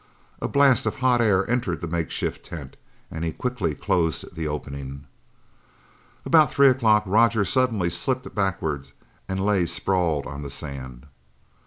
A 0.41 0.47
blast 0.47 0.87
of 0.87 0.95
hot 0.95 1.21
air 1.21 1.47
entered 1.47 1.79
the 1.79 1.87
makeshift 1.87 2.43
tent 2.43 2.75
and 3.11 3.23
he 3.23 3.31
quickly 3.31 3.75
closed 3.75 4.35
the 4.35 4.47
opening. 4.47 5.05
About 6.25 6.51
three 6.51 6.69
o'clock 6.69 7.03
Roger 7.05 7.45
suddenly 7.45 7.91
slipped 7.91 8.33
backward 8.33 8.89
and 9.29 9.45
lay 9.45 9.67
sprawled 9.67 10.25
on 10.25 10.41
the 10.41 10.49
sand. 10.49 11.05